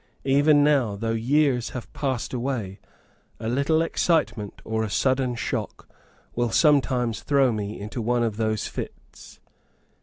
[0.25, 2.79] Even now, though years have passed away,
[3.39, 5.87] a little excitement or a sudden shock,
[6.35, 9.39] will sometimes throw me into one of those fits.